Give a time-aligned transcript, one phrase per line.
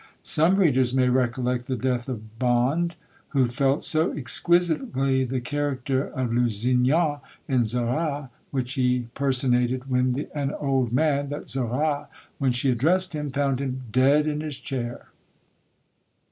[0.23, 2.95] Some readers may recollect the death of Bond,
[3.37, 10.53] who felt so exquisitely the character of Lusignan in Zara, which he personated when an
[10.55, 12.07] old man, that Zara,
[12.39, 15.09] when she addressed him, found him dead in his chair.